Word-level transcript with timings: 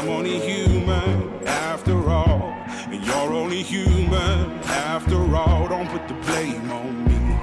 I'm 0.00 0.08
only 0.08 0.40
human 0.40 1.44
after 1.46 2.08
all. 2.08 2.54
And 2.88 3.04
you're 3.04 3.34
only 3.34 3.62
human 3.62 4.50
after 4.64 5.18
all. 5.36 5.68
Don't 5.68 5.90
put 5.90 6.08
the 6.08 6.14
blame 6.14 6.70
on 6.70 7.04
me. 7.04 7.36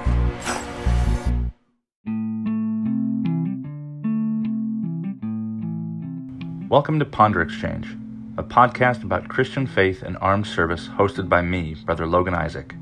Welcome 6.68 6.98
to 6.98 7.06
Ponder 7.06 7.44
Exchange, 7.44 7.96
a 8.40 8.44
podcast 8.44 9.04
about 9.04 9.28
Christian 9.28 9.68
faith 9.68 10.02
and 10.02 10.18
armed 10.18 10.48
service 10.48 10.88
hosted 10.88 11.30
by 11.30 11.44
me, 11.44 11.76
Brother 11.86 12.08
Logan 12.08 12.34
Isaac. 12.34 12.74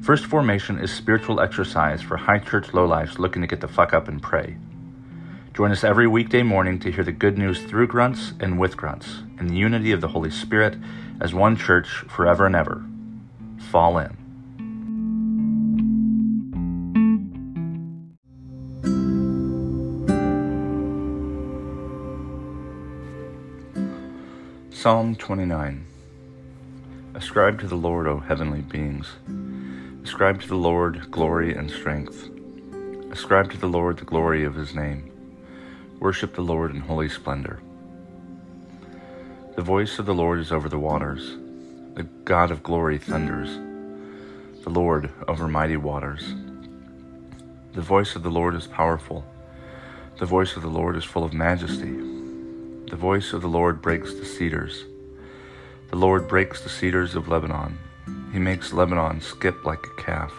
First 0.00 0.24
Formation 0.24 0.78
is 0.78 0.90
spiritual 0.90 1.38
exercise 1.38 2.00
for 2.00 2.16
high 2.16 2.38
church 2.38 2.68
lowlifes 2.68 3.18
looking 3.18 3.42
to 3.42 3.46
get 3.46 3.60
the 3.60 3.68
fuck 3.68 3.92
up 3.92 4.08
and 4.08 4.22
pray. 4.22 4.56
Join 5.54 5.70
us 5.70 5.84
every 5.84 6.08
weekday 6.08 6.42
morning 6.42 6.80
to 6.80 6.90
hear 6.90 7.04
the 7.04 7.12
good 7.12 7.38
news 7.38 7.62
through 7.62 7.86
grunts 7.86 8.32
and 8.40 8.58
with 8.58 8.76
grunts, 8.76 9.22
in 9.38 9.46
the 9.46 9.54
unity 9.54 9.92
of 9.92 10.00
the 10.00 10.08
Holy 10.08 10.32
Spirit 10.32 10.76
as 11.20 11.32
one 11.32 11.56
church 11.56 11.86
forever 12.08 12.44
and 12.44 12.56
ever. 12.56 12.84
Fall 13.70 13.98
in. 13.98 14.16
Psalm 24.72 25.14
29 25.14 25.86
Ascribe 27.14 27.60
to 27.60 27.68
the 27.68 27.76
Lord, 27.76 28.08
O 28.08 28.18
heavenly 28.18 28.62
beings. 28.62 29.06
Ascribe 30.02 30.40
to 30.40 30.48
the 30.48 30.56
Lord 30.56 31.12
glory 31.12 31.54
and 31.54 31.70
strength. 31.70 32.28
Ascribe 33.12 33.52
to 33.52 33.56
the 33.56 33.68
Lord 33.68 33.98
the 33.98 34.04
glory 34.04 34.42
of 34.42 34.56
his 34.56 34.74
name. 34.74 35.13
Worship 36.04 36.34
the 36.34 36.42
Lord 36.42 36.70
in 36.70 36.80
holy 36.80 37.08
splendor. 37.08 37.62
The 39.56 39.62
voice 39.62 39.98
of 39.98 40.04
the 40.04 40.12
Lord 40.12 40.38
is 40.38 40.52
over 40.52 40.68
the 40.68 40.78
waters. 40.78 41.38
The 41.94 42.02
God 42.26 42.50
of 42.50 42.62
glory 42.62 42.98
thunders. 42.98 43.48
The 44.64 44.68
Lord 44.68 45.10
over 45.26 45.48
mighty 45.48 45.78
waters. 45.78 46.34
The 47.72 47.80
voice 47.80 48.16
of 48.16 48.22
the 48.22 48.30
Lord 48.30 48.54
is 48.54 48.66
powerful. 48.66 49.24
The 50.18 50.26
voice 50.26 50.56
of 50.56 50.60
the 50.62 50.68
Lord 50.68 50.94
is 50.94 51.04
full 51.04 51.24
of 51.24 51.32
majesty. 51.32 51.96
The 52.90 52.96
voice 52.96 53.32
of 53.32 53.40
the 53.40 53.48
Lord 53.48 53.80
breaks 53.80 54.12
the 54.12 54.26
cedars. 54.26 54.84
The 55.88 55.96
Lord 55.96 56.28
breaks 56.28 56.60
the 56.60 56.68
cedars 56.68 57.14
of 57.14 57.28
Lebanon. 57.28 57.78
He 58.30 58.38
makes 58.38 58.74
Lebanon 58.74 59.22
skip 59.22 59.64
like 59.64 59.86
a 59.86 60.02
calf, 60.02 60.34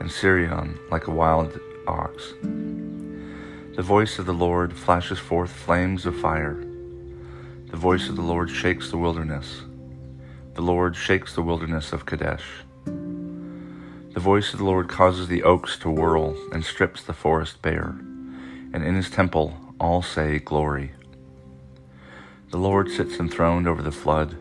and 0.00 0.10
Sirion 0.10 0.80
like 0.90 1.06
a 1.06 1.12
wild 1.12 1.60
ox. 1.86 2.32
The 3.80 3.86
voice 3.86 4.18
of 4.18 4.26
the 4.26 4.34
Lord 4.34 4.74
flashes 4.76 5.18
forth 5.18 5.50
flames 5.50 6.04
of 6.04 6.14
fire. 6.14 6.62
The 7.70 7.78
voice 7.78 8.10
of 8.10 8.16
the 8.16 8.20
Lord 8.20 8.50
shakes 8.50 8.90
the 8.90 8.98
wilderness. 8.98 9.62
The 10.52 10.60
Lord 10.60 10.94
shakes 10.94 11.34
the 11.34 11.40
wilderness 11.40 11.94
of 11.94 12.04
Kadesh. 12.04 12.44
The 12.84 14.20
voice 14.20 14.52
of 14.52 14.58
the 14.58 14.66
Lord 14.66 14.90
causes 14.90 15.28
the 15.28 15.42
oaks 15.44 15.78
to 15.78 15.88
whirl 15.88 16.36
and 16.52 16.62
strips 16.62 17.02
the 17.02 17.14
forest 17.14 17.62
bare. 17.62 17.94
And 18.74 18.84
in 18.84 18.96
his 18.96 19.08
temple 19.08 19.56
all 19.80 20.02
say, 20.02 20.40
Glory. 20.40 20.90
The 22.50 22.58
Lord 22.58 22.90
sits 22.90 23.18
enthroned 23.18 23.66
over 23.66 23.80
the 23.80 23.90
flood. 23.90 24.36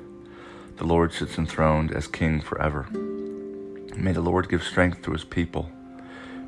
The 0.76 0.86
Lord 0.86 1.14
sits 1.14 1.38
enthroned 1.38 1.94
as 1.94 2.08
king 2.08 2.42
forever. 2.42 2.90
May 3.96 4.12
the 4.12 4.20
Lord 4.20 4.50
give 4.50 4.64
strength 4.64 5.02
to 5.04 5.14
his 5.14 5.24
people. 5.24 5.72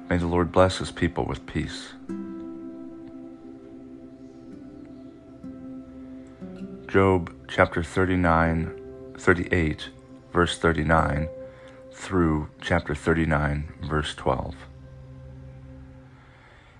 May 0.09 0.17
the 0.17 0.27
Lord 0.27 0.51
bless 0.51 0.79
his 0.79 0.91
people 0.91 1.25
with 1.25 1.45
peace. 1.45 1.93
Job 6.91 7.33
chapter 7.47 7.81
39, 7.81 9.15
38, 9.17 9.89
verse 10.33 10.57
39 10.57 11.29
through 11.93 12.49
chapter 12.59 12.93
39, 12.93 13.75
verse 13.83 14.13
12. 14.13 14.53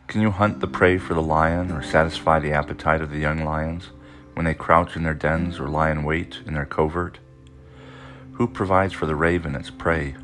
Can 0.08 0.20
you 0.20 0.32
hunt 0.32 0.60
the 0.60 0.68
prey 0.68 0.98
for 0.98 1.14
the 1.14 1.22
lion 1.22 1.72
or 1.72 1.82
satisfy 1.82 2.40
the 2.40 2.52
appetite 2.52 3.00
of 3.00 3.10
the 3.10 3.20
young 3.20 3.46
lions 3.46 3.92
when 4.34 4.46
they 4.46 4.54
crouch 4.54 4.98
in 4.98 5.04
their 5.04 5.14
dens 5.14 5.62
or 5.62 5.70
lie 5.70 5.92
in 5.92 6.04
wait 6.04 6.40
in 6.46 6.56
their 6.56 6.66
covert? 6.66 7.20
Who 8.34 8.50
provides 8.50 8.92
for 8.92 9.06
the 9.06 9.16
raven 9.16 9.56
its 9.56 9.70
prey 9.70 10.16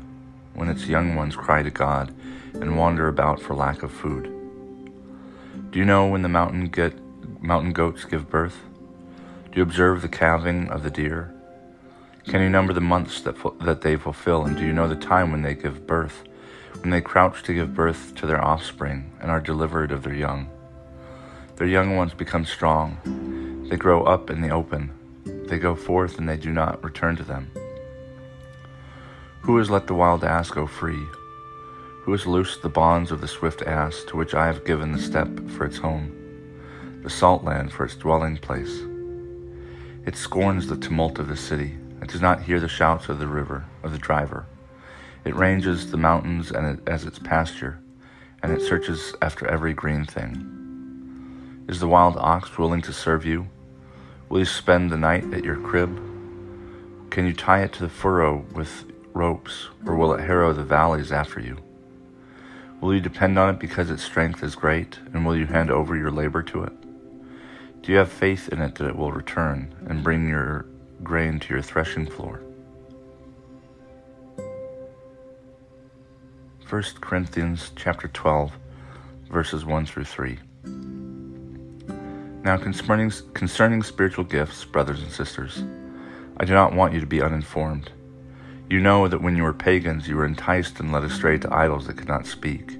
when 0.52 0.68
its 0.68 0.86
young 0.86 1.14
ones 1.14 1.34
cry 1.34 1.62
to 1.62 1.70
God 1.70 2.14
and 2.52 2.76
wander 2.76 3.08
about 3.08 3.40
for 3.40 3.54
lack 3.54 3.82
of 3.82 3.90
food? 3.90 4.24
Do 5.70 5.78
you 5.78 5.86
know 5.86 6.06
when 6.06 6.20
the 6.20 6.28
mountain, 6.28 6.66
get, 6.66 6.92
mountain 7.42 7.72
goats 7.72 8.04
give 8.04 8.28
birth? 8.28 8.67
Do 9.50 9.56
you 9.56 9.62
observe 9.62 10.02
the 10.02 10.08
calving 10.08 10.68
of 10.68 10.82
the 10.82 10.90
deer? 10.90 11.34
Can 12.26 12.42
you 12.42 12.50
number 12.50 12.74
the 12.74 12.82
months 12.82 13.22
that, 13.22 13.36
that 13.60 13.80
they 13.80 13.96
fulfill, 13.96 14.44
and 14.44 14.54
do 14.54 14.66
you 14.66 14.74
know 14.74 14.86
the 14.86 14.94
time 14.94 15.32
when 15.32 15.40
they 15.40 15.54
give 15.54 15.86
birth, 15.86 16.24
when 16.80 16.90
they 16.90 17.00
crouch 17.00 17.42
to 17.44 17.54
give 17.54 17.74
birth 17.74 18.14
to 18.16 18.26
their 18.26 18.44
offspring 18.44 19.10
and 19.20 19.30
are 19.30 19.40
delivered 19.40 19.90
of 19.90 20.02
their 20.02 20.14
young? 20.14 20.50
Their 21.56 21.66
young 21.66 21.96
ones 21.96 22.12
become 22.12 22.44
strong. 22.44 23.66
They 23.70 23.76
grow 23.76 24.04
up 24.04 24.28
in 24.28 24.42
the 24.42 24.50
open. 24.50 24.92
They 25.24 25.58
go 25.58 25.74
forth 25.74 26.18
and 26.18 26.28
they 26.28 26.36
do 26.36 26.50
not 26.50 26.84
return 26.84 27.16
to 27.16 27.24
them. 27.24 27.50
Who 29.42 29.56
has 29.56 29.70
let 29.70 29.86
the 29.86 29.94
wild 29.94 30.24
ass 30.24 30.50
go 30.50 30.66
free? 30.66 31.02
Who 32.02 32.12
has 32.12 32.26
loosed 32.26 32.60
the 32.60 32.68
bonds 32.68 33.10
of 33.10 33.22
the 33.22 33.28
swift 33.28 33.62
ass 33.62 34.04
to 34.08 34.16
which 34.16 34.34
I 34.34 34.46
have 34.46 34.66
given 34.66 34.92
the 34.92 35.00
steppe 35.00 35.48
for 35.48 35.64
its 35.64 35.78
home, 35.78 36.12
the 37.02 37.10
salt 37.10 37.44
land 37.44 37.72
for 37.72 37.86
its 37.86 37.96
dwelling 37.96 38.36
place? 38.36 38.82
It 40.08 40.16
scorns 40.16 40.68
the 40.68 40.76
tumult 40.78 41.18
of 41.18 41.28
the 41.28 41.36
city. 41.36 41.76
It 42.00 42.08
does 42.08 42.22
not 42.22 42.40
hear 42.40 42.58
the 42.60 42.66
shouts 42.66 43.10
of 43.10 43.18
the 43.18 43.26
river, 43.26 43.66
of 43.82 43.92
the 43.92 43.98
driver. 43.98 44.46
It 45.26 45.36
ranges 45.36 45.90
the 45.90 45.98
mountains 45.98 46.50
and 46.50 46.66
it, 46.66 46.88
as 46.88 47.04
its 47.04 47.18
pasture, 47.18 47.78
and 48.42 48.50
it 48.50 48.62
searches 48.62 49.14
after 49.20 49.46
every 49.46 49.74
green 49.74 50.06
thing. 50.06 51.66
Is 51.68 51.78
the 51.78 51.88
wild 51.88 52.16
ox 52.16 52.56
willing 52.56 52.80
to 52.82 52.92
serve 52.94 53.26
you? 53.26 53.48
Will 54.30 54.38
you 54.38 54.46
spend 54.46 54.90
the 54.90 54.96
night 54.96 55.30
at 55.34 55.44
your 55.44 55.56
crib? 55.56 55.94
Can 57.10 57.26
you 57.26 57.34
tie 57.34 57.60
it 57.60 57.74
to 57.74 57.82
the 57.82 57.90
furrow 57.90 58.46
with 58.54 58.90
ropes, 59.12 59.68
or 59.84 59.94
will 59.94 60.14
it 60.14 60.24
harrow 60.24 60.54
the 60.54 60.64
valleys 60.64 61.12
after 61.12 61.38
you? 61.38 61.58
Will 62.80 62.94
you 62.94 63.00
depend 63.00 63.38
on 63.38 63.50
it 63.50 63.60
because 63.60 63.90
its 63.90 64.04
strength 64.04 64.42
is 64.42 64.54
great, 64.54 65.00
and 65.12 65.26
will 65.26 65.36
you 65.36 65.44
hand 65.44 65.70
over 65.70 65.94
your 65.94 66.10
labor 66.10 66.42
to 66.44 66.62
it? 66.62 66.77
Do 67.82 67.92
you 67.92 67.98
have 67.98 68.12
faith 68.12 68.48
in 68.50 68.60
it 68.60 68.74
that 68.76 68.88
it 68.88 68.96
will 68.96 69.12
return 69.12 69.74
and 69.88 70.04
bring 70.04 70.28
your 70.28 70.66
grain 71.02 71.38
to 71.40 71.54
your 71.54 71.62
threshing 71.62 72.06
floor? 72.06 72.42
1 76.68 76.82
Corinthians 77.00 77.70
chapter 77.76 78.08
12 78.08 78.52
verses 79.30 79.64
1 79.64 79.86
through 79.86 80.04
3. 80.04 80.38
Now 82.44 82.58
concerning 82.58 83.10
concerning 83.32 83.82
spiritual 83.82 84.24
gifts, 84.24 84.64
brothers 84.64 85.02
and 85.02 85.10
sisters, 85.10 85.64
I 86.36 86.44
do 86.44 86.52
not 86.52 86.74
want 86.74 86.92
you 86.92 87.00
to 87.00 87.06
be 87.06 87.22
uninformed. 87.22 87.90
You 88.68 88.80
know 88.80 89.08
that 89.08 89.22
when 89.22 89.34
you 89.34 89.44
were 89.44 89.54
pagans 89.54 90.08
you 90.08 90.16
were 90.16 90.26
enticed 90.26 90.78
and 90.78 90.92
led 90.92 91.04
astray 91.04 91.38
to 91.38 91.54
idols 91.54 91.86
that 91.86 91.96
could 91.96 92.08
not 92.08 92.26
speak. 92.26 92.78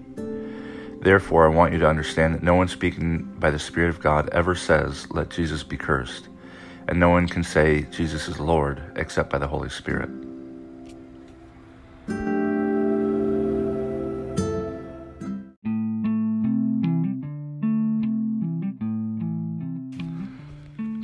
Therefore, 1.00 1.46
I 1.46 1.54
want 1.54 1.72
you 1.72 1.78
to 1.78 1.88
understand 1.88 2.34
that 2.34 2.42
no 2.42 2.56
one 2.56 2.66
speaking 2.66 3.22
by 3.38 3.52
the 3.52 3.58
Spirit 3.58 3.90
of 3.90 4.00
God 4.00 4.28
ever 4.30 4.56
says, 4.56 5.06
Let 5.12 5.30
Jesus 5.30 5.62
be 5.62 5.76
cursed, 5.76 6.28
and 6.88 6.98
no 6.98 7.08
one 7.08 7.28
can 7.28 7.44
say, 7.44 7.82
Jesus 7.92 8.26
is 8.26 8.40
Lord, 8.40 8.82
except 8.96 9.30
by 9.30 9.38
the 9.38 9.46
Holy 9.46 9.68
Spirit. 9.68 10.08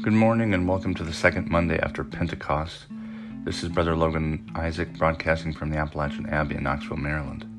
Good 0.02 0.12
morning, 0.12 0.54
and 0.54 0.68
welcome 0.68 0.94
to 0.96 1.04
the 1.04 1.12
second 1.12 1.48
Monday 1.48 1.78
after 1.78 2.02
Pentecost. 2.02 2.86
This 3.44 3.62
is 3.62 3.68
Brother 3.68 3.94
Logan 3.94 4.50
Isaac 4.56 4.98
broadcasting 4.98 5.52
from 5.52 5.70
the 5.70 5.78
Appalachian 5.78 6.28
Abbey 6.28 6.56
in 6.56 6.64
Knoxville, 6.64 6.96
Maryland. 6.96 7.53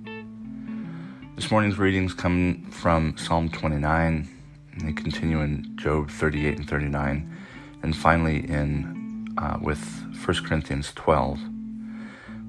This 1.36 1.52
morning's 1.52 1.78
readings 1.78 2.14
come 2.14 2.66
from 2.72 3.18
Psalm 3.18 3.50
29, 3.50 4.30
and 4.72 4.82
they 4.82 4.94
continue 4.94 5.42
in 5.42 5.76
Job 5.76 6.10
38 6.10 6.60
and 6.60 6.70
39, 6.70 7.38
and 7.84 7.96
finally 7.96 8.38
in 8.50 9.28
uh, 9.38 9.58
with 9.62 9.84
1 10.26 10.46
Corinthians 10.46 10.94
12. 10.96 11.40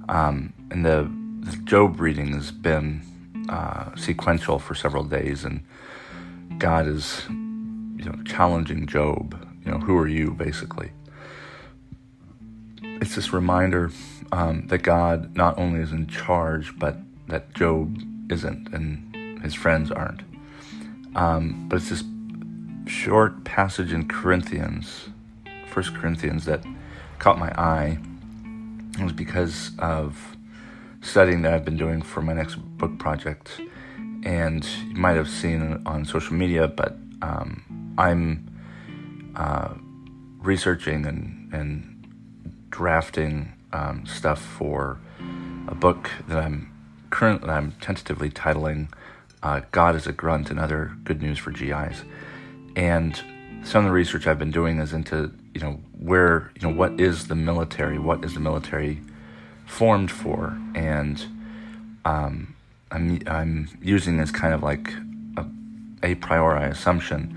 Um, 0.09 0.53
and 0.71 0.87
the, 0.87 1.11
the, 1.41 1.57
Job 1.65 2.01
reading 2.01 2.33
has 2.35 2.53
been 2.53 3.03
uh, 3.49 3.93
sequential 3.97 4.61
for 4.61 4.77
several 4.77 5.03
days, 5.03 5.43
and 5.43 5.65
God 6.59 6.87
is, 6.87 7.25
you 7.29 8.05
know, 8.05 8.23
challenging 8.25 8.87
Job. 8.87 9.37
You 9.65 9.73
know, 9.73 9.79
who 9.79 9.99
are 9.99 10.07
you, 10.07 10.31
basically? 10.31 10.93
It's 12.83 13.17
this 13.17 13.33
reminder 13.33 13.91
um, 14.31 14.69
that 14.69 14.85
God 14.85 15.37
not 15.37 15.59
only 15.59 15.81
is 15.81 15.91
in 15.91 16.07
charge, 16.07 16.79
but 16.79 16.99
that 17.27 17.53
Job 17.53 18.01
isn't 18.31 18.73
and 18.73 19.43
his 19.43 19.55
friends 19.55 19.91
aren't. 19.91 20.23
Um, 21.15 21.67
but 21.69 21.77
it's 21.77 21.91
this 21.91 22.05
short 22.87 23.45
passage 23.45 23.93
in 23.93 24.07
Corinthians 24.07 25.09
First 25.77 25.95
Corinthians 25.95 26.47
that 26.47 26.65
caught 27.19 27.39
my 27.39 27.51
eye 27.51 27.99
It 28.99 29.03
was 29.03 29.13
because 29.13 29.73
of 29.79 30.35
studying 31.03 31.43
that 31.43 31.53
I've 31.53 31.67
been 31.67 31.77
doing 31.77 32.01
for 32.01 32.23
my 32.23 32.33
next 32.33 32.55
book 32.55 32.99
project. 32.99 33.61
And 34.25 34.67
you 34.89 34.97
might 34.97 35.17
have 35.17 35.29
seen 35.29 35.83
on 35.85 36.07
social 36.07 36.35
media, 36.35 36.67
but 36.67 36.97
um, 37.21 37.95
I'm 37.99 38.49
uh, 39.37 39.75
researching 40.39 41.05
and, 41.05 41.53
and 41.53 42.07
drafting 42.71 43.53
um, 43.75 44.07
stuff 44.07 44.41
for 44.41 44.99
a 45.69 45.75
book 45.75 46.11
that 46.27 46.39
I'm 46.39 46.73
currently 47.11 47.51
I'm 47.51 47.73
tentatively 47.81 48.31
titling 48.31 48.89
uh, 49.43 49.61
"God 49.71 49.95
is 49.95 50.07
a 50.07 50.13
Grunt" 50.13 50.51
and 50.51 50.59
other 50.59 50.93
good 51.05 51.23
news 51.23 51.39
for 51.39 51.51
GIs. 51.51 52.03
And 52.75 53.21
some 53.65 53.85
of 53.85 53.89
the 53.91 53.95
research 53.95 54.27
I've 54.27 54.39
been 54.39 54.51
doing 54.51 54.79
is 54.79 54.93
into 54.93 55.33
you 55.55 55.61
know 55.61 55.81
where 55.99 56.53
you 56.55 56.69
know 56.69 56.75
what 56.75 57.01
is 57.01 57.29
the 57.29 57.35
military, 57.35 57.99
what 57.99 58.25
is 58.25 58.35
the 58.35 58.41
military 58.41 59.01
formed 59.65 60.11
for, 60.11 60.59
and 60.75 61.25
um, 62.05 62.55
I'm 62.91 63.21
I'm 63.27 63.69
using 63.83 64.17
this 64.17 64.31
kind 64.31 64.55
of 64.55 64.63
like 64.63 64.93
a, 65.37 65.47
a 66.03 66.15
priori 66.17 66.65
assumption, 66.71 67.37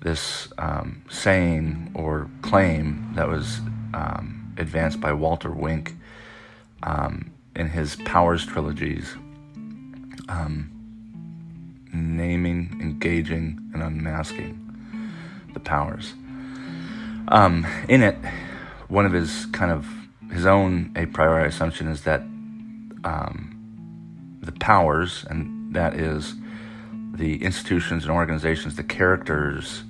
this 0.00 0.48
um, 0.58 1.02
saying 1.10 1.90
or 1.94 2.30
claim 2.42 3.12
that 3.14 3.28
was 3.28 3.60
um, 3.94 4.54
advanced 4.56 5.00
by 5.00 5.12
Walter 5.12 5.50
Wink 5.50 5.94
um, 6.82 7.32
in 7.56 7.68
his 7.68 7.96
Powers 7.96 8.46
trilogies, 8.46 9.16
um, 10.28 10.70
naming, 11.92 12.78
engaging, 12.80 13.58
and 13.72 13.82
unmasking 13.82 14.62
the 15.54 15.60
powers. 15.60 16.14
Um, 17.28 17.66
in 17.88 18.02
it, 18.02 18.16
one 18.88 19.06
of 19.06 19.12
his 19.12 19.46
kind 19.46 19.72
of 19.72 19.86
his 20.30 20.46
own 20.46 20.92
a 20.96 21.06
priori 21.06 21.48
assumption 21.48 21.88
is 21.88 22.02
that 22.02 22.20
um, 23.04 24.38
the 24.42 24.52
powers, 24.52 25.24
and 25.30 25.74
that 25.74 25.94
is 25.94 26.34
the 27.14 27.42
institutions 27.42 28.04
and 28.04 28.12
organizations, 28.12 28.76
the 28.76 28.84
characters, 28.84 29.84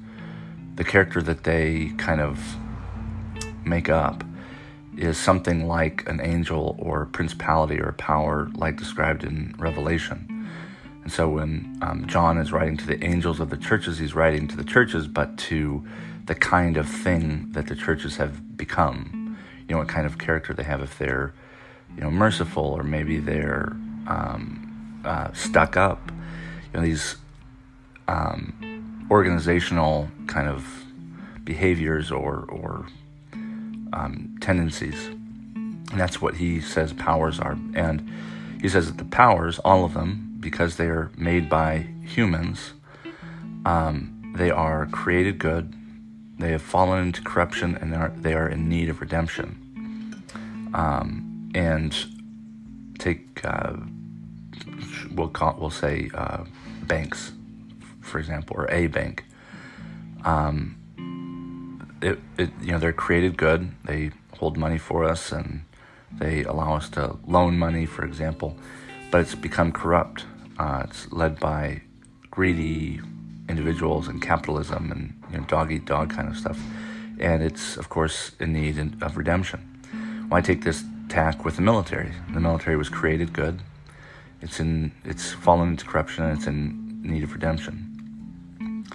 the 0.77 0.85
character 0.85 1.21
that 1.23 1.45
they 1.45 1.93
kind 1.97 2.21
of 2.21 2.57
make 3.65 3.89
up, 3.89 4.23
is 4.97 5.19
something 5.19 5.67
like 5.67 6.09
an 6.09 6.21
angel 6.21 6.77
or 6.79 7.07
principality 7.07 7.79
or 7.81 7.93
power, 7.93 8.49
like 8.55 8.77
described 8.77 9.25
in 9.25 9.55
Revelation. 9.59 10.49
And 11.03 11.13
so 11.13 11.29
when 11.29 11.79
um, 11.83 12.07
John 12.07 12.39
is 12.39 12.51
writing 12.51 12.77
to 12.79 12.87
the 12.87 13.03
angels 13.05 13.39
of 13.39 13.51
the 13.51 13.57
churches, 13.57 13.99
he's 13.99 14.15
writing 14.15 14.49
to 14.49 14.57
the 14.57 14.65
churches, 14.65 15.07
but 15.07 15.37
to 15.39 15.87
the 16.25 16.35
kind 16.35 16.77
of 16.77 16.89
thing 16.89 17.53
that 17.53 17.69
the 17.69 17.77
churches 17.77 18.17
have 18.17 18.57
become. 18.57 19.37
You 19.69 19.75
know, 19.75 19.79
what 19.79 19.89
kind 19.89 20.07
of 20.07 20.19
character 20.19 20.53
they 20.53 20.65
have 20.65 20.83
if 20.83 20.99
they're, 20.99 21.33
you 21.95 22.01
know, 22.03 22.11
merciful 22.11 22.65
or 22.65 22.83
maybe 22.83 23.19
they're 23.19 23.77
um, 24.07 25.01
uh, 25.05 25.33
stuck 25.33 25.77
up. 25.77 26.11
You 26.73 26.81
know, 26.81 26.83
these 26.83 27.17
um, 28.09 29.07
organizational 29.11 30.09
kind 30.27 30.49
of 30.49 30.85
behaviors 31.45 32.11
or, 32.11 32.47
or 32.49 32.87
um, 33.93 34.37
tendencies. 34.41 35.07
And 35.57 36.01
that's 36.01 36.21
what 36.21 36.37
he 36.37 36.61
says 36.61 36.93
powers 36.93 37.39
are. 37.39 37.59
And 37.75 38.09
he 38.61 38.69
says 38.69 38.87
that 38.87 38.99
the 38.99 39.05
powers, 39.05 39.59
all 39.61 39.85
of 39.85 39.95
them, 39.95 40.37
because 40.41 40.77
they 40.77 40.87
are 40.87 41.11
made 41.17 41.49
by 41.49 41.87
humans. 42.05 42.73
Um, 43.65 44.35
they 44.37 44.51
are 44.51 44.87
created 44.87 45.39
good. 45.39 45.73
They 46.39 46.53
have 46.53 46.63
fallen 46.63 47.07
into 47.07 47.23
corruption 47.23 47.77
and 47.77 47.93
they 47.93 47.97
are, 47.97 48.13
they 48.17 48.35
are 48.35 48.49
in 48.49 48.69
need 48.69 48.89
of 48.89 49.01
redemption. 49.01 50.23
Um, 50.75 51.51
and 51.55 51.97
take, 52.99 53.45
uh, 53.45 53.77
we'll, 55.13 55.29
call, 55.29 55.57
we'll 55.59 55.71
say 55.71 56.11
uh, 56.15 56.45
banks, 56.83 57.33
for 58.03 58.19
example, 58.19 58.57
or 58.59 58.71
a 58.71 58.87
bank. 58.89 59.25
Um, 60.25 60.76
it, 62.03 62.19
it, 62.39 62.51
you 62.61 62.73
know, 62.73 62.79
they're 62.79 62.93
created 62.93 63.37
good. 63.37 63.71
They 63.85 64.11
hold 64.39 64.57
money 64.57 64.79
for 64.79 65.05
us 65.05 65.33
and 65.33 65.65
they 66.13 66.45
allow 66.45 66.77
us 66.77 66.89
to 66.91 67.19
loan 67.27 67.59
money, 67.59 67.87
for 67.87 68.05
example, 68.05 68.57
but 69.11 69.21
it's 69.21 69.35
become 69.35 69.73
corrupt. 69.73 70.25
Uh, 70.59 70.83
it's 70.89 71.11
led 71.13 71.39
by 71.39 71.83
greedy 72.31 73.01
individuals 73.49 74.09
and 74.09 74.21
capitalism 74.21 74.91
and 74.91 75.15
you 75.33 75.39
know, 75.39 75.45
dog 75.45 75.73
eat 75.73 75.85
dog 75.85 76.11
kind 76.11 76.29
of 76.29 76.37
stuff. 76.37 76.61
And 77.19 77.43
it's, 77.43 77.77
of 77.77 77.89
course, 77.89 78.33
in 78.41 78.53
need 78.53 78.79
of 79.03 79.17
redemption. 79.17 80.27
Well, 80.31 80.39
I 80.39 80.41
take 80.41 80.65
this 80.65 80.85
tack 81.09 81.45
with 81.45 81.57
the 81.57 81.63
military. 81.63 82.13
The 82.33 82.41
military 82.41 82.77
was 82.77 82.89
created 82.89 83.33
good. 83.33 83.63
It's 84.43 84.61
in 84.61 84.93
it's 85.05 85.33
fallen 85.33 85.71
into 85.71 85.87
corruption 85.87 86.25
and 86.25 86.37
it's 86.37 86.47
in 86.47 87.01
need 87.03 87.23
of 87.23 87.33
redemption. 87.33 88.87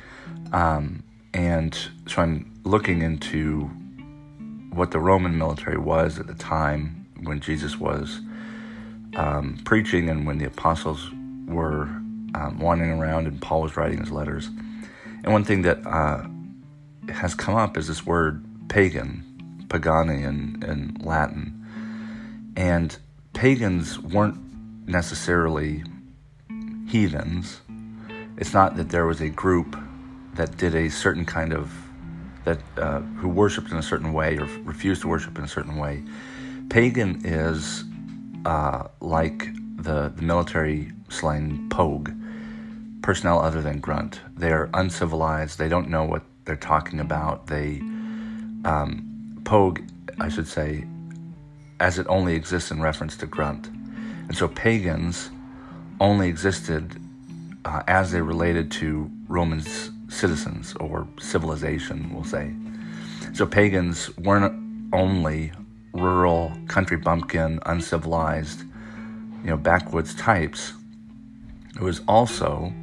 Um, 0.54 1.04
and 1.34 1.76
so 2.08 2.22
I'm 2.22 2.51
looking 2.64 3.02
into 3.02 3.70
what 4.72 4.92
the 4.92 5.00
Roman 5.00 5.38
military 5.38 5.78
was 5.78 6.20
at 6.20 6.28
the 6.28 6.34
time 6.34 7.08
when 7.24 7.40
Jesus 7.40 7.78
was 7.78 8.22
um, 9.16 9.60
preaching 9.66 10.10
and 10.10 10.26
when 10.26 10.38
the 10.38 10.46
apostles 10.46 11.10
were 11.48 11.84
um, 12.36 12.60
wandering 12.60 12.92
around 12.92 13.28
and 13.28 13.42
Paul 13.42 13.62
was 13.62 13.76
writing 13.76 14.00
his 14.00 14.12
letters. 14.12 14.50
And 15.24 15.34
one 15.34 15.44
thing 15.44 15.64
that 15.64 15.86
uh, 15.86 16.26
has 17.12 17.36
come 17.36 17.56
up 17.56 17.78
is 17.78 17.88
this 17.88 18.06
word 18.06 18.44
pagan, 18.70 19.66
pagani 19.70 20.24
in, 20.24 20.64
in 20.66 20.98
Latin. 21.02 21.58
And 22.56 22.96
pagans 23.34 24.00
weren't 24.00 24.40
necessarily 24.88 25.84
heathens. 26.88 27.62
It's 28.38 28.54
not 28.54 28.78
that 28.78 28.90
there 28.90 29.06
was 29.06 29.22
a 29.22 29.30
group 29.30 29.78
that 30.36 30.58
did 30.58 30.74
a 30.74 30.90
certain 30.90 31.26
kind 31.26 31.54
of 31.54 31.72
that 32.44 32.60
uh, 32.78 33.00
who 33.00 33.28
worshipped 33.30 33.72
in 33.72 33.78
a 33.78 33.84
certain 33.84 34.14
way 34.14 34.38
or 34.38 34.46
refused 34.64 35.02
to 35.02 35.08
worship 35.08 35.38
in 35.38 35.44
a 35.44 35.48
certain 35.48 35.78
way. 35.78 36.04
Pagan 36.70 37.22
is 37.26 37.84
uh, 38.46 38.88
like 39.00 39.50
the, 39.78 40.12
the 40.16 40.22
military 40.22 40.92
slang 41.10 41.68
pogue, 41.70 42.12
personnel 43.02 43.40
other 43.40 43.62
than 43.62 43.80
grunt. 43.80 44.22
They're 44.36 44.70
uncivilized. 44.74 45.58
They 45.58 45.70
don't 45.70 45.90
know 45.90 46.04
what 46.04 46.24
they're 46.46 46.56
talking 46.56 47.00
about. 47.00 47.48
They 47.48 47.80
um, 48.66 49.42
pogue, 49.44 49.82
I 50.20 50.30
should 50.30 50.48
say, 50.48 50.86
as 51.80 52.00
it 52.00 52.06
only 52.10 52.36
exists 52.36 52.72
in 52.72 52.82
reference 52.82 53.18
to 53.18 53.26
grunt. 53.26 53.68
And 54.28 54.38
so 54.38 54.48
pagans 54.48 55.30
only 56.00 56.30
existed 56.30 57.00
uh, 57.66 57.84
as 57.88 58.12
they 58.12 58.22
related 58.22 58.72
to 58.72 59.12
Roman 59.28 59.62
citizens 60.12 60.76
or 60.80 61.08
civilization, 61.20 62.14
we'll 62.14 62.24
say. 62.24 62.54
So 63.34 63.46
pagans 63.46 64.16
weren't 64.18 64.54
only 64.94 65.54
rural, 65.94 66.52
country 66.68 66.98
bumpkin, 66.98 67.60
uncivilized, 67.66 68.62
you 69.44 69.50
know, 69.50 69.58
backwoods 69.58 70.14
types. 70.16 70.74
It 71.76 71.82
was 71.82 72.02
also 72.08 72.74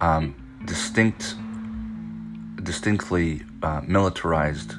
um, 0.00 0.34
distinct, 0.64 1.34
distinctly 2.62 3.42
uh, 3.62 3.82
militarized 3.86 4.74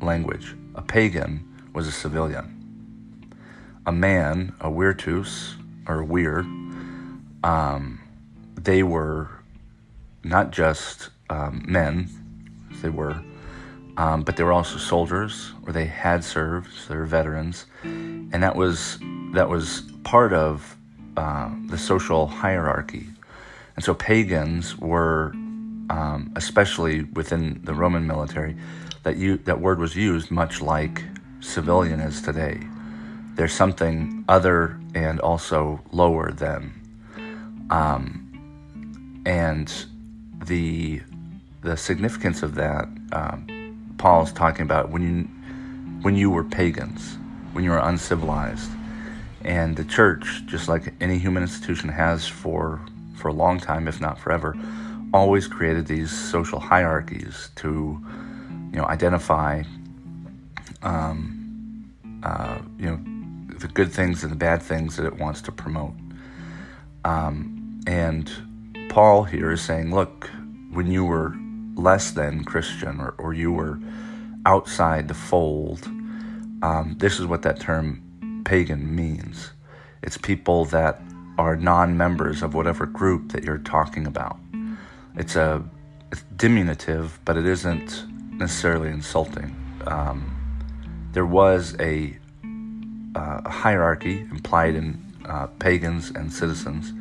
language. 0.00 0.54
A 0.76 0.82
pagan 0.82 1.44
was 1.74 1.88
a 1.88 1.92
civilian. 1.92 2.54
A 3.86 3.92
man, 3.92 4.54
a 4.60 4.70
virtus 4.70 5.56
or 5.86 6.04
weir, 6.04 6.40
um, 7.42 8.00
they 8.56 8.82
were 8.82 9.37
not 10.24 10.50
just 10.50 11.10
um, 11.30 11.64
men, 11.66 12.08
they 12.82 12.90
were, 12.90 13.22
um, 13.96 14.22
but 14.22 14.36
they 14.36 14.44
were 14.44 14.52
also 14.52 14.78
soldiers, 14.78 15.52
or 15.66 15.72
they 15.72 15.86
had 15.86 16.22
served, 16.22 16.72
so 16.72 16.92
they 16.92 16.98
were 16.98 17.06
veterans, 17.06 17.66
and 17.82 18.42
that 18.42 18.54
was 18.54 18.98
that 19.34 19.48
was 19.48 19.82
part 20.04 20.32
of 20.32 20.76
uh, 21.16 21.50
the 21.66 21.76
social 21.76 22.26
hierarchy. 22.26 23.06
And 23.76 23.84
so 23.84 23.94
pagans 23.94 24.78
were, 24.78 25.32
um, 25.90 26.32
especially 26.36 27.02
within 27.02 27.60
the 27.64 27.74
Roman 27.74 28.06
military, 28.06 28.56
that, 29.02 29.16
you, 29.16 29.36
that 29.38 29.60
word 29.60 29.78
was 29.78 29.94
used 29.94 30.30
much 30.30 30.60
like 30.60 31.04
civilian 31.40 32.00
is 32.00 32.20
today. 32.22 32.60
There's 33.34 33.52
something 33.52 34.24
other 34.28 34.80
and 34.94 35.20
also 35.20 35.80
lower 35.92 36.32
than. 36.32 36.72
Um, 37.70 39.22
and 39.24 39.72
the 40.44 41.00
the 41.62 41.76
significance 41.76 42.42
of 42.42 42.54
that, 42.54 42.88
um, 43.12 43.46
is 44.22 44.32
talking 44.32 44.62
about 44.62 44.90
when 44.90 45.02
you 45.02 45.24
when 46.02 46.16
you 46.16 46.30
were 46.30 46.44
pagans, 46.44 47.16
when 47.52 47.64
you 47.64 47.70
were 47.70 47.78
uncivilized, 47.78 48.70
and 49.44 49.76
the 49.76 49.84
church, 49.84 50.42
just 50.46 50.68
like 50.68 50.94
any 51.00 51.18
human 51.18 51.42
institution 51.42 51.88
has 51.88 52.26
for 52.26 52.80
for 53.16 53.28
a 53.28 53.32
long 53.32 53.58
time, 53.58 53.88
if 53.88 54.00
not 54.00 54.18
forever, 54.18 54.56
always 55.12 55.48
created 55.48 55.86
these 55.86 56.10
social 56.10 56.60
hierarchies 56.60 57.50
to 57.56 58.00
you 58.72 58.78
know, 58.78 58.84
identify, 58.84 59.62
um, 60.82 61.92
uh, 62.22 62.58
you 62.78 62.86
know, 62.86 63.00
the 63.58 63.68
good 63.68 63.92
things 63.92 64.22
and 64.22 64.30
the 64.30 64.36
bad 64.36 64.62
things 64.62 64.96
that 64.96 65.06
it 65.06 65.16
wants 65.16 65.40
to 65.42 65.52
promote. 65.52 65.94
Um, 67.04 67.80
and 67.86 68.30
Paul 68.88 69.24
here 69.24 69.52
is 69.52 69.60
saying, 69.60 69.94
look, 69.94 70.30
when 70.72 70.90
you 70.90 71.04
were 71.04 71.34
less 71.74 72.10
than 72.10 72.44
Christian 72.44 73.00
or, 73.00 73.14
or 73.18 73.34
you 73.34 73.52
were 73.52 73.78
outside 74.46 75.08
the 75.08 75.14
fold, 75.14 75.86
um, 76.62 76.96
this 76.98 77.20
is 77.20 77.26
what 77.26 77.42
that 77.42 77.60
term 77.60 78.42
pagan 78.44 78.94
means. 78.94 79.52
It's 80.02 80.16
people 80.16 80.64
that 80.66 81.00
are 81.38 81.56
non 81.56 81.96
members 81.96 82.42
of 82.42 82.54
whatever 82.54 82.86
group 82.86 83.32
that 83.32 83.44
you're 83.44 83.58
talking 83.58 84.06
about. 84.06 84.38
It's 85.16 85.36
a 85.36 85.62
it's 86.10 86.24
diminutive, 86.36 87.18
but 87.24 87.36
it 87.36 87.46
isn't 87.46 88.04
necessarily 88.38 88.88
insulting. 88.88 89.54
Um, 89.86 90.34
there 91.12 91.26
was 91.26 91.76
a, 91.80 92.16
uh, 93.14 93.42
a, 93.44 93.50
hierarchy 93.50 94.20
implied 94.20 94.74
in 94.74 95.04
uh, 95.26 95.46
pagans 95.58 96.10
and 96.10 96.32
citizens, 96.32 96.92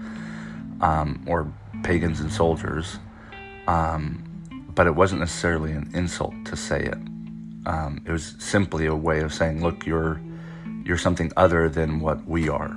um, 0.81 1.23
or 1.25 1.51
pagans 1.87 2.19
and 2.19 2.29
soldiers, 2.29 2.99
um, 3.65 4.21
but 4.75 4.87
it 4.87 4.95
wasn't 4.95 5.21
necessarily 5.21 5.71
an 5.71 5.89
insult 5.93 6.33
to 6.43 6.57
say 6.57 6.81
it. 6.83 6.97
Um, 7.65 8.01
it 8.05 8.11
was 8.11 8.35
simply 8.39 8.87
a 8.87 8.93
way 8.93 9.21
of 9.21 9.33
saying, 9.33 9.61
"Look, 9.63 9.85
you're 9.85 10.19
you're 10.83 10.97
something 10.97 11.31
other 11.37 11.69
than 11.69 12.01
what 12.01 12.27
we 12.27 12.49
are." 12.49 12.75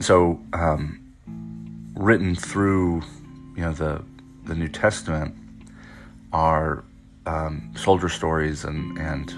So, 0.00 0.40
um, 0.52 1.00
written 1.94 2.36
through, 2.36 3.02
you 3.56 3.62
know, 3.64 3.72
the 3.72 4.04
the 4.44 4.54
New 4.54 4.68
Testament 4.68 5.34
are 6.32 6.84
um, 7.26 7.72
soldier 7.76 8.08
stories 8.08 8.62
and 8.62 8.96
and 8.98 9.34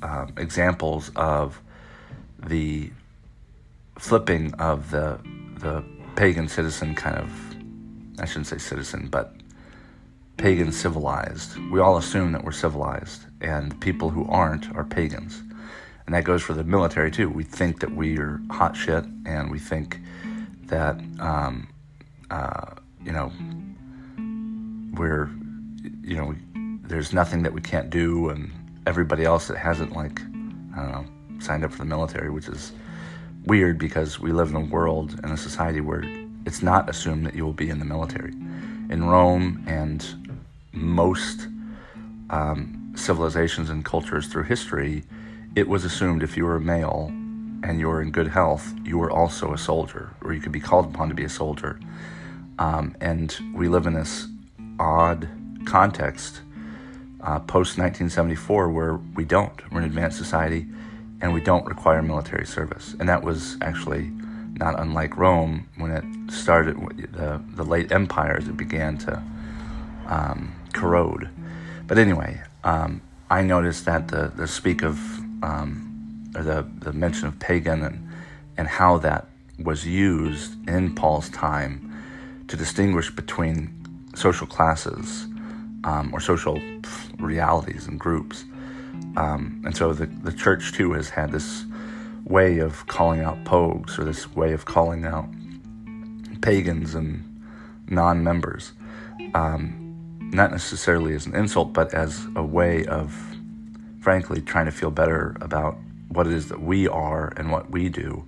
uh, 0.00 0.26
examples 0.36 1.10
of 1.16 1.60
the 2.38 2.92
flipping 3.98 4.54
of 4.54 4.92
the 4.92 5.18
the 5.58 5.82
pagan 6.14 6.48
citizen 6.48 6.94
kind 6.94 7.16
of 7.16 7.53
I 8.18 8.26
shouldn't 8.26 8.46
say 8.46 8.58
citizen, 8.58 9.08
but 9.10 9.34
pagan 10.36 10.72
civilized. 10.72 11.56
We 11.70 11.80
all 11.80 11.96
assume 11.96 12.32
that 12.32 12.44
we're 12.44 12.52
civilized, 12.52 13.26
and 13.40 13.78
people 13.80 14.10
who 14.10 14.26
aren't 14.26 14.74
are 14.74 14.84
pagans. 14.84 15.42
And 16.06 16.14
that 16.14 16.24
goes 16.24 16.42
for 16.42 16.52
the 16.52 16.64
military 16.64 17.10
too. 17.10 17.30
We 17.30 17.44
think 17.44 17.80
that 17.80 17.94
we 17.94 18.18
are 18.18 18.40
hot 18.50 18.76
shit, 18.76 19.04
and 19.24 19.50
we 19.50 19.58
think 19.58 20.00
that, 20.66 21.00
um, 21.18 21.68
uh, 22.30 22.74
you 23.02 23.12
know, 23.12 23.32
we're, 24.98 25.30
you 26.02 26.16
know, 26.16 26.34
there's 26.86 27.12
nothing 27.12 27.42
that 27.42 27.52
we 27.52 27.60
can't 27.60 27.90
do, 27.90 28.28
and 28.28 28.52
everybody 28.86 29.24
else 29.24 29.48
that 29.48 29.56
hasn't, 29.56 29.92
like, 29.92 30.20
I 30.20 30.76
don't 30.76 30.92
know, 30.92 31.06
signed 31.40 31.64
up 31.64 31.72
for 31.72 31.78
the 31.78 31.84
military, 31.84 32.30
which 32.30 32.48
is 32.48 32.72
weird 33.46 33.78
because 33.78 34.20
we 34.20 34.32
live 34.32 34.50
in 34.50 34.56
a 34.56 34.60
world 34.60 35.18
and 35.22 35.32
a 35.32 35.36
society 35.36 35.80
where 35.80 36.04
it's 36.46 36.62
not 36.62 36.88
assumed 36.88 37.26
that 37.26 37.34
you 37.34 37.44
will 37.44 37.52
be 37.52 37.70
in 37.70 37.78
the 37.78 37.84
military. 37.84 38.32
In 38.90 39.04
Rome 39.04 39.64
and 39.66 40.34
most 40.72 41.48
um, 42.30 42.92
civilizations 42.96 43.70
and 43.70 43.84
cultures 43.84 44.26
through 44.26 44.44
history, 44.44 45.04
it 45.56 45.68
was 45.68 45.84
assumed 45.84 46.22
if 46.22 46.36
you 46.36 46.44
were 46.44 46.56
a 46.56 46.60
male 46.60 47.10
and 47.62 47.80
you 47.80 47.88
were 47.88 48.02
in 48.02 48.10
good 48.10 48.28
health, 48.28 48.74
you 48.84 48.98
were 48.98 49.10
also 49.10 49.52
a 49.52 49.58
soldier, 49.58 50.10
or 50.22 50.32
you 50.32 50.40
could 50.40 50.52
be 50.52 50.60
called 50.60 50.86
upon 50.86 51.08
to 51.08 51.14
be 51.14 51.24
a 51.24 51.28
soldier. 51.28 51.80
Um, 52.58 52.94
and 53.00 53.36
we 53.54 53.68
live 53.68 53.86
in 53.86 53.94
this 53.94 54.26
odd 54.78 55.28
context 55.64 56.40
uh, 57.22 57.38
post 57.40 57.78
1974 57.78 58.68
where 58.68 58.94
we 58.94 59.24
don't. 59.24 59.72
We're 59.72 59.78
an 59.78 59.84
advanced 59.84 60.18
society 60.18 60.66
and 61.20 61.32
we 61.32 61.40
don't 61.40 61.64
require 61.64 62.02
military 62.02 62.46
service. 62.46 62.94
And 63.00 63.08
that 63.08 63.22
was 63.22 63.56
actually 63.62 64.12
not 64.54 64.78
unlike 64.78 65.16
Rome 65.16 65.68
when 65.76 65.90
it 65.90 66.32
started, 66.32 66.76
the, 67.12 67.42
the 67.54 67.64
late 67.64 67.92
empires, 67.92 68.48
it 68.48 68.56
began 68.56 68.98
to 68.98 69.22
um, 70.06 70.54
corrode. 70.72 71.28
But 71.86 71.98
anyway, 71.98 72.40
um, 72.62 73.02
I 73.30 73.42
noticed 73.42 73.84
that 73.86 74.08
the, 74.08 74.32
the 74.34 74.46
speak 74.46 74.82
of, 74.82 74.98
um, 75.42 76.30
or 76.36 76.42
the, 76.42 76.66
the 76.78 76.92
mention 76.92 77.28
of 77.28 77.38
pagan 77.38 77.82
and, 77.82 78.08
and 78.56 78.68
how 78.68 78.98
that 78.98 79.26
was 79.58 79.86
used 79.86 80.68
in 80.68 80.94
Paul's 80.94 81.28
time 81.30 81.92
to 82.48 82.56
distinguish 82.56 83.10
between 83.10 83.70
social 84.14 84.46
classes 84.46 85.26
um, 85.84 86.10
or 86.12 86.20
social 86.20 86.60
realities 87.18 87.86
and 87.86 87.98
groups. 87.98 88.44
Um, 89.16 89.62
and 89.64 89.76
so 89.76 89.92
the, 89.92 90.06
the 90.06 90.32
church 90.32 90.72
too 90.72 90.92
has 90.92 91.10
had 91.10 91.32
this 91.32 91.64
way 92.24 92.58
of 92.58 92.86
calling 92.86 93.20
out 93.20 93.44
pogues 93.44 93.98
or 93.98 94.04
this 94.04 94.34
way 94.34 94.52
of 94.52 94.64
calling 94.64 95.04
out 95.04 95.28
pagans 96.40 96.94
and 96.94 97.22
non 97.88 98.22
members. 98.24 98.72
Um, 99.34 99.80
not 100.20 100.50
necessarily 100.50 101.14
as 101.14 101.26
an 101.26 101.34
insult, 101.34 101.72
but 101.72 101.94
as 101.94 102.26
a 102.34 102.42
way 102.42 102.84
of, 102.86 103.12
frankly, 104.00 104.40
trying 104.40 104.66
to 104.66 104.72
feel 104.72 104.90
better 104.90 105.36
about 105.40 105.76
what 106.08 106.26
it 106.26 106.32
is 106.32 106.48
that 106.48 106.60
we 106.60 106.88
are 106.88 107.32
and 107.36 107.50
what 107.52 107.70
we 107.70 107.88
do 107.88 108.24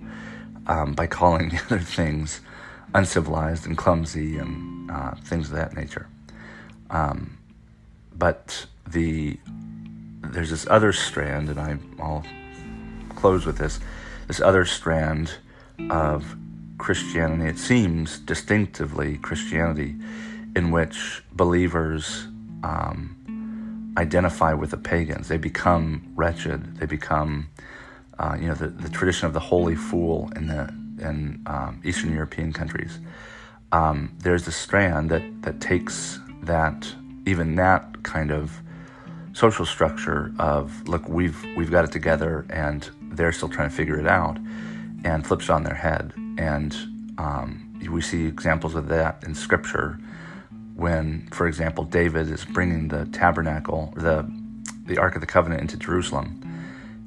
um, 0.66 0.94
by 0.94 1.06
calling 1.06 1.48
the 1.50 1.62
other 1.66 1.78
things 1.78 2.40
uncivilized 2.94 3.66
and 3.66 3.76
clumsy 3.76 4.38
and 4.38 4.90
uh, 4.90 5.14
things 5.16 5.48
of 5.48 5.56
that 5.56 5.74
nature. 5.74 6.08
Um, 6.90 7.38
but 8.14 8.66
the 8.86 9.38
there's 10.22 10.50
this 10.50 10.66
other 10.68 10.92
strand, 10.92 11.48
and 11.48 11.60
I, 11.60 11.78
I'll 12.00 12.24
close 13.16 13.46
with 13.46 13.58
this. 13.58 13.80
This 14.28 14.40
other 14.40 14.64
strand 14.64 15.32
of 15.90 16.36
Christianity, 16.78 17.48
it 17.48 17.58
seems 17.58 18.18
distinctively 18.18 19.18
Christianity, 19.18 19.96
in 20.54 20.70
which 20.70 21.22
believers 21.32 22.26
um, 22.62 23.94
identify 23.98 24.52
with 24.52 24.70
the 24.70 24.76
pagans. 24.76 25.28
They 25.28 25.38
become 25.38 26.12
wretched. 26.14 26.76
They 26.76 26.86
become, 26.86 27.48
uh, 28.18 28.36
you 28.38 28.48
know, 28.48 28.54
the, 28.54 28.68
the 28.68 28.88
tradition 28.88 29.26
of 29.26 29.32
the 29.32 29.40
holy 29.40 29.74
fool 29.74 30.30
in 30.36 30.46
the 30.46 30.72
in 30.98 31.42
um, 31.46 31.80
Eastern 31.84 32.12
European 32.12 32.52
countries. 32.52 32.98
Um, 33.72 34.16
there's 34.18 34.46
a 34.48 34.52
strand 34.52 35.10
that 35.10 35.42
that 35.42 35.60
takes 35.60 36.18
that 36.42 36.94
even 37.26 37.56
that 37.56 38.02
kind 38.02 38.30
of 38.30 38.60
social 39.32 39.66
structure 39.66 40.32
of 40.38 40.88
look 40.88 41.06
we've 41.08 41.44
we've 41.56 41.70
got 41.70 41.84
it 41.84 41.92
together 41.92 42.46
and 42.48 42.90
they're 43.10 43.32
still 43.32 43.48
trying 43.48 43.70
to 43.70 43.74
figure 43.74 43.98
it 43.98 44.06
out 44.06 44.38
and 45.04 45.26
flips 45.26 45.48
on 45.50 45.62
their 45.62 45.74
head. 45.74 46.12
And 46.38 46.74
um, 47.18 47.78
we 47.90 48.00
see 48.00 48.26
examples 48.26 48.74
of 48.74 48.88
that 48.88 49.22
in 49.24 49.34
scripture 49.34 49.98
when, 50.74 51.26
for 51.32 51.46
example, 51.46 51.84
David 51.84 52.30
is 52.30 52.44
bringing 52.44 52.88
the 52.88 53.06
tabernacle, 53.06 53.92
the 53.96 54.30
the 54.84 54.98
Ark 54.98 55.16
of 55.16 55.20
the 55.20 55.26
Covenant 55.26 55.60
into 55.60 55.76
Jerusalem, 55.76 56.40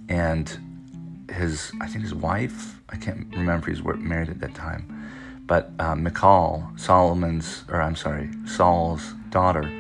and 0.10 1.25
his 1.32 1.72
I 1.79 1.88
think 1.88 2.03
his 2.03 2.13
wife 2.13 2.79
I 2.89 2.98
can't 2.98 3.27
remember 3.32 3.70
if 3.70 3.77
he's 3.77 3.86
married 3.86 4.29
at 4.29 4.39
that 4.39 4.56
time, 4.56 5.12
but 5.46 5.72
uh, 5.79 5.96
Michal, 5.96 6.68
Solomon's 6.75 7.63
or 7.70 7.82
I'm 7.82 7.96
sorry 7.96 8.29
Saul's 8.46 9.13
daughter, 9.29 9.72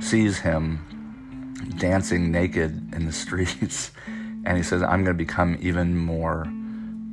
sees 0.00 0.38
him 0.38 0.84
dancing 1.78 2.30
naked 2.30 2.94
in 2.94 3.06
the 3.06 3.12
streets, 3.24 3.90
and 4.50 4.56
he 4.56 4.64
says, 4.64 4.82
"I'm 4.82 5.04
going 5.04 5.16
to 5.16 5.24
become 5.24 5.56
even 5.60 5.96
more 5.96 6.42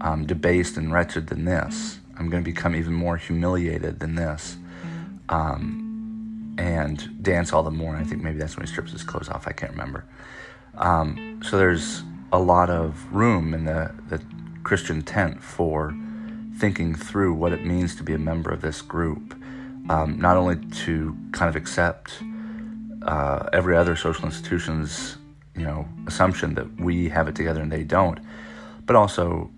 um, 0.01 0.25
debased 0.25 0.75
and 0.75 0.91
wretched 0.91 1.27
than 1.27 1.45
this. 1.45 1.99
I'm 2.17 2.31
going 2.31 2.43
to 2.43 2.51
become 2.51 2.75
even 2.75 2.93
more 2.93 3.17
humiliated 3.17 3.99
than 3.99 4.15
this." 4.15 4.57
Um, 5.29 6.55
and 6.57 7.21
dance 7.21 7.53
all 7.53 7.61
the 7.61 7.69
more. 7.69 7.95
And 7.95 8.03
I 8.03 8.09
think 8.09 8.23
maybe 8.23 8.39
that's 8.39 8.57
when 8.57 8.65
he 8.65 8.71
strips 8.71 8.91
his 8.91 9.03
clothes 9.03 9.29
off. 9.29 9.47
I 9.47 9.51
can't 9.51 9.71
remember. 9.71 10.03
Um, 10.75 11.39
so 11.43 11.59
there's 11.59 12.01
a 12.31 12.39
lot 12.39 12.71
of 12.71 13.05
room 13.13 13.53
in 13.53 13.65
the, 13.65 13.93
the 14.09 14.19
Christian 14.63 15.03
tent 15.03 15.43
for 15.43 15.95
thinking 16.57 16.95
through 16.95 17.35
what 17.35 17.53
it 17.53 17.63
means 17.63 17.95
to 17.97 18.03
be 18.03 18.13
a 18.13 18.17
member 18.17 18.49
of 18.49 18.61
this 18.61 18.81
group. 18.81 19.35
Um, 19.89 20.19
not 20.19 20.37
only 20.37 20.55
to 20.55 21.15
kind 21.33 21.49
of 21.49 21.55
accept 21.55 22.23
uh, 23.03 23.47
every 23.53 23.77
other 23.77 23.95
social 23.95 24.25
institution's 24.25 25.17
you 25.57 25.65
know 25.65 25.87
assumption 26.07 26.55
that 26.55 26.79
we 26.79 27.09
have 27.09 27.27
it 27.27 27.35
together 27.35 27.61
and 27.61 27.71
they 27.71 27.83
don't, 27.83 28.19
but 28.85 28.95
also 28.95 29.49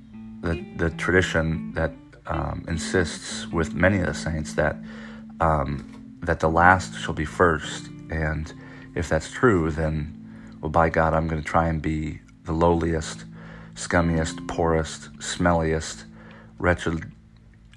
the 0.41 0.65
the 0.77 0.89
tradition 0.91 1.73
that 1.73 1.93
um, 2.27 2.63
insists 2.67 3.47
with 3.47 3.73
many 3.73 3.99
of 3.99 4.05
the 4.05 4.13
saints 4.13 4.53
that 4.53 4.77
um, 5.39 6.17
that 6.21 6.39
the 6.39 6.49
last 6.49 6.97
shall 6.99 7.13
be 7.13 7.25
first. 7.25 7.87
And 8.09 8.51
if 8.95 9.09
that's 9.09 9.31
true, 9.31 9.71
then, 9.71 10.57
well, 10.61 10.69
by 10.69 10.89
God, 10.89 11.13
I'm 11.13 11.27
going 11.27 11.41
to 11.41 11.47
try 11.47 11.67
and 11.67 11.81
be 11.81 12.19
the 12.43 12.51
lowliest, 12.53 13.25
scummiest, 13.75 14.47
poorest, 14.47 15.13
smelliest, 15.19 16.05
wretched 16.57 17.11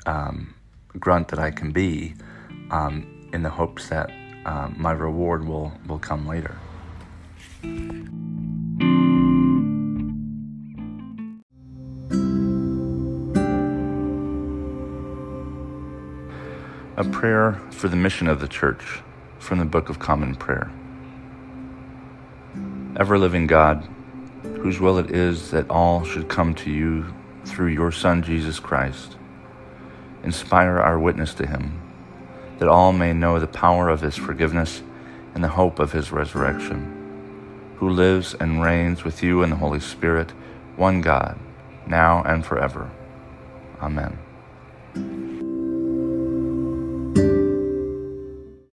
um, 0.06 0.54
grunt 0.98 1.28
that 1.28 1.38
I 1.38 1.50
can 1.50 1.70
be 1.70 2.14
um, 2.70 3.30
in 3.32 3.42
the 3.42 3.50
hopes 3.50 3.88
that 3.88 4.10
um, 4.44 4.74
my 4.78 4.92
reward 4.92 5.46
will, 5.46 5.72
will 5.86 5.98
come 5.98 6.26
later. 6.26 6.58
A 17.02 17.04
prayer 17.04 17.60
for 17.72 17.88
the 17.88 17.96
mission 17.96 18.28
of 18.28 18.38
the 18.38 18.46
Church 18.46 19.02
from 19.40 19.58
the 19.58 19.64
Book 19.64 19.88
of 19.88 19.98
Common 19.98 20.36
Prayer. 20.36 20.70
Ever 22.96 23.18
living 23.18 23.48
God, 23.48 23.88
whose 24.60 24.78
will 24.78 24.98
it 24.98 25.10
is 25.10 25.50
that 25.50 25.68
all 25.68 26.04
should 26.04 26.28
come 26.28 26.54
to 26.54 26.70
you 26.70 27.12
through 27.44 27.70
your 27.70 27.90
Son 27.90 28.22
Jesus 28.22 28.60
Christ, 28.60 29.16
inspire 30.22 30.78
our 30.78 30.96
witness 30.96 31.34
to 31.34 31.44
him, 31.44 31.82
that 32.60 32.68
all 32.68 32.92
may 32.92 33.12
know 33.12 33.40
the 33.40 33.48
power 33.48 33.88
of 33.88 34.00
his 34.00 34.14
forgiveness 34.14 34.84
and 35.34 35.42
the 35.42 35.48
hope 35.48 35.80
of 35.80 35.90
his 35.90 36.12
resurrection, 36.12 37.74
who 37.78 37.90
lives 37.90 38.32
and 38.34 38.62
reigns 38.62 39.02
with 39.02 39.24
you 39.24 39.42
in 39.42 39.50
the 39.50 39.56
Holy 39.56 39.80
Spirit, 39.80 40.30
one 40.76 41.00
God, 41.00 41.36
now 41.84 42.22
and 42.22 42.46
forever. 42.46 42.88
Amen. 43.80 45.31